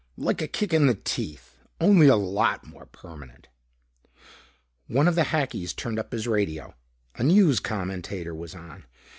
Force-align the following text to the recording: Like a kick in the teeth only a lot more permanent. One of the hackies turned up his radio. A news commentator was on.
Like 0.17 0.41
a 0.41 0.47
kick 0.47 0.73
in 0.73 0.87
the 0.87 0.95
teeth 0.95 1.57
only 1.79 2.07
a 2.07 2.15
lot 2.15 2.65
more 2.65 2.87
permanent. 2.87 3.49
One 4.87 5.07
of 5.07 5.13
the 5.13 5.25
hackies 5.25 5.75
turned 5.75 5.99
up 5.99 6.11
his 6.11 6.27
radio. 6.27 6.73
A 7.17 7.23
news 7.23 7.59
commentator 7.59 8.33
was 8.33 8.55
on. 8.55 8.85